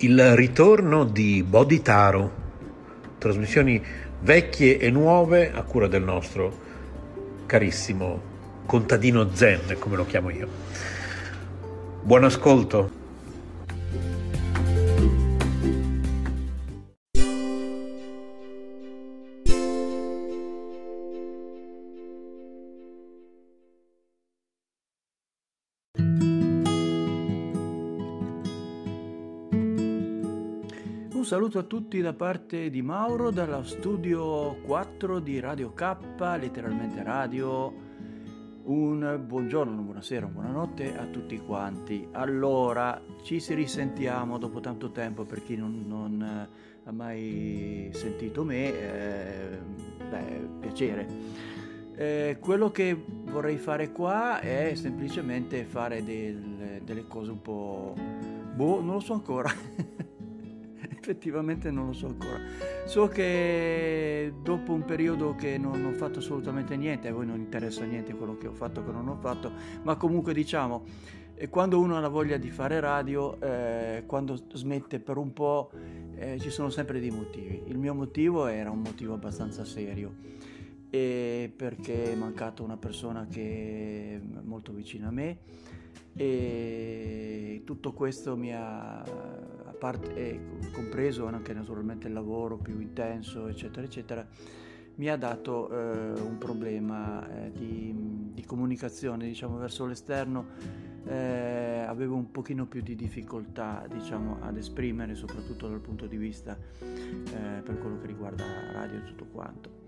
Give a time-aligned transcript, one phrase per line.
[0.00, 2.30] Il ritorno di Bodhitaro,
[3.18, 3.82] trasmissioni
[4.20, 6.56] vecchie e nuove a cura del nostro
[7.46, 8.20] carissimo
[8.64, 10.46] contadino Zen, come lo chiamo io.
[12.00, 12.97] Buon ascolto.
[31.28, 35.96] Saluto a tutti da parte di Mauro dallo studio 4 di Radio K,
[36.40, 37.70] letteralmente radio.
[38.62, 42.08] Un buongiorno, una buonasera, una buonanotte a tutti quanti.
[42.12, 46.48] Allora, ci si risentiamo dopo tanto tempo per chi non, non eh,
[46.84, 49.58] ha mai sentito me, eh,
[50.08, 51.06] beh, piacere.
[51.94, 57.94] Eh, quello che vorrei fare qua è semplicemente fare del, delle cose un po'...
[58.54, 59.52] Boh, non lo so ancora.
[61.08, 62.38] effettivamente non lo so ancora.
[62.84, 67.84] So che dopo un periodo che non ho fatto assolutamente niente, a voi non interessa
[67.84, 69.50] niente quello che ho fatto che non ho fatto,
[69.82, 70.84] ma comunque diciamo,
[71.48, 75.70] quando uno ha la voglia di fare radio, eh, quando smette per un po',
[76.16, 77.62] eh, ci sono sempre dei motivi.
[77.66, 80.36] Il mio motivo era un motivo abbastanza serio
[80.90, 85.38] e perché è mancata una persona che è molto vicina a me
[86.14, 89.04] e tutto questo mi ha,
[89.78, 90.40] parte, eh,
[90.72, 94.26] compreso anche naturalmente il lavoro più intenso, eccetera, eccetera,
[94.96, 97.94] mi ha dato eh, un problema eh, di,
[98.34, 100.46] di, comunicazione, diciamo, verso l'esterno.
[101.06, 106.58] Eh, avevo un pochino più di difficoltà, diciamo, ad esprimere, soprattutto dal punto di vista
[106.80, 109.78] eh, per quello che riguarda radio e tutto quanto.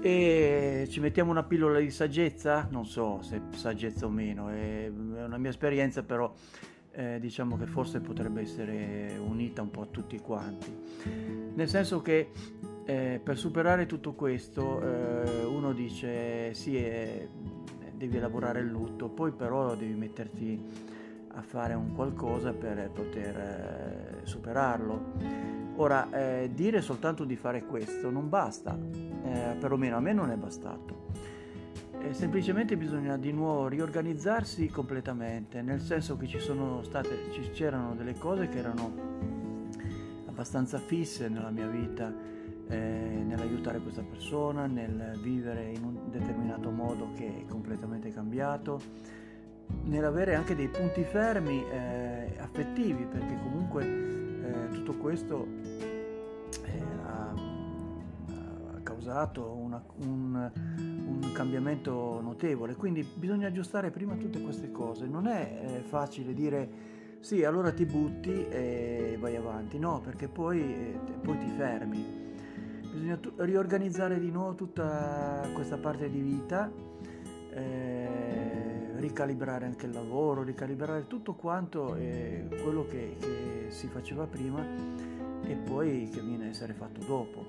[0.00, 2.68] E ci mettiamo una pillola di saggezza?
[2.70, 6.32] Non so se saggezza o meno, è una mia esperienza però
[6.96, 10.74] eh, diciamo che forse potrebbe essere unita un po' a tutti quanti.
[11.54, 12.30] Nel senso che
[12.84, 17.28] eh, per superare tutto questo eh, uno dice sì, eh,
[17.94, 20.94] devi elaborare il lutto, poi però devi metterti
[21.28, 28.08] a fare un qualcosa per poter eh, superarlo Ora, eh, dire soltanto di fare questo
[28.08, 28.78] non basta,
[29.60, 31.04] perlomeno a me non è bastato.
[32.00, 38.14] Eh, semplicemente bisogna di nuovo riorganizzarsi completamente, nel senso che ci sono state, c'erano delle
[38.14, 38.92] cose che erano
[40.26, 42.12] abbastanza fisse nella mia vita,
[42.68, 48.80] eh, nell'aiutare questa persona, nel vivere in un determinato modo che è completamente cambiato,
[49.84, 55.46] nell'avere anche dei punti fermi eh, affettivi, perché comunque eh, tutto questo
[59.06, 62.74] causato una, un, un, cambiamento notevole.
[62.74, 65.06] Quindi bisogna aggiustare prima tutte queste cose.
[65.06, 70.60] Non è eh, facile dire sì, allora ti butti e vai avanti, no, perché poi,
[70.60, 72.24] eh, poi ti fermi.
[72.92, 76.70] Bisogna tu- riorganizzare di nuovo tutta questa parte di vita.
[77.50, 84.64] Eh, ricalibrare anche il lavoro, ricalibrare tutto quanto eh, quello che, che si faceva prima
[85.44, 87.44] e poi che viene a essere fatto dopo.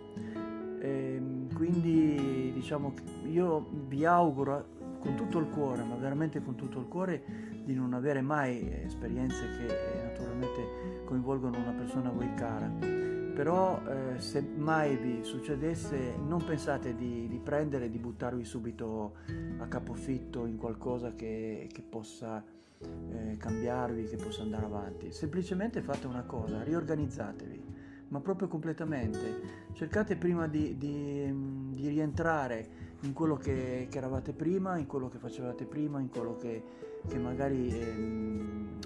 [0.80, 2.94] E ehm, quindi diciamo
[3.32, 7.24] io vi auguro con tutto il cuore, ma veramente con tutto il cuore,
[7.66, 12.68] di non avere mai esperienze che naturalmente coinvolgono una persona a voi cara.
[12.70, 19.16] Però eh, se mai vi succedesse non pensate di, di prendere e di buttarvi subito
[19.58, 22.44] a capofitto in qualcosa che, che possa
[22.80, 25.12] eh, cambiarvi, che possa andare avanti.
[25.12, 27.67] Semplicemente fate una cosa, riorganizzatevi
[28.10, 29.66] ma proprio completamente.
[29.74, 35.18] Cercate prima di, di, di rientrare in quello che, che, eravate prima, in quello che
[35.18, 36.64] facevate prima, in quello che,
[37.08, 38.80] che magari ehm,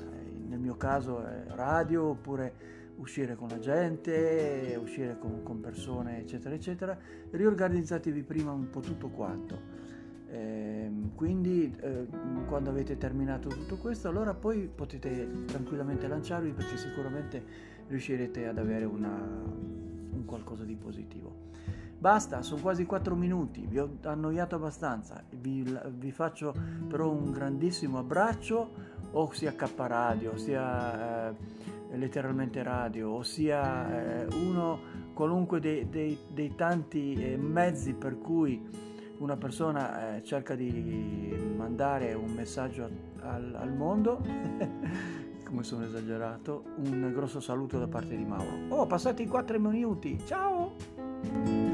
[0.48, 6.54] nel mio caso è radio oppure uscire con la gente, uscire con, con persone eccetera
[6.54, 6.98] eccetera.
[7.30, 9.80] Riorganizzatevi prima un po' tutto quanto.
[10.28, 12.08] Eh, quindi eh,
[12.48, 17.44] quando avete terminato tutto questo allora poi potete tranquillamente lanciarvi perché sicuramente
[17.92, 21.50] riuscirete ad avere una, un qualcosa di positivo.
[21.98, 25.64] Basta, sono quasi 4 minuti, vi ho annoiato abbastanza, vi,
[25.98, 26.52] vi faccio
[26.88, 31.36] però un grandissimo abbraccio, o sia K Radio, sia eh,
[31.98, 34.80] letteralmente radio, o sia eh, uno
[35.14, 38.68] qualunque dei, dei, dei tanti eh, mezzi per cui
[39.20, 42.90] una persona eh, cerca di mandare un messaggio
[43.20, 44.24] al, al mondo.
[45.52, 48.74] come sono esagerato, un grosso saluto da parte di Mauro.
[48.74, 51.71] Oh, passati 4 minuti, ciao!